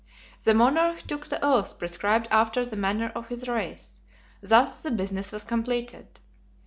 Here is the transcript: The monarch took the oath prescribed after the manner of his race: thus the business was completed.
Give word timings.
The 0.45 0.55
monarch 0.55 1.05
took 1.05 1.27
the 1.27 1.37
oath 1.45 1.77
prescribed 1.77 2.27
after 2.31 2.65
the 2.65 2.75
manner 2.75 3.11
of 3.13 3.27
his 3.27 3.47
race: 3.47 4.01
thus 4.41 4.81
the 4.81 4.89
business 4.89 5.31
was 5.31 5.43
completed. 5.43 6.07